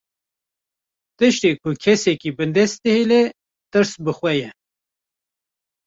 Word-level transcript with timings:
Tiştê 1.17 1.51
ku 1.61 1.69
kesekî 1.83 2.31
bindest 2.37 2.77
dihêle, 2.83 3.23
tirs 3.71 3.91
bi 4.03 4.11
xwe 4.17 4.33
ye 4.41 4.49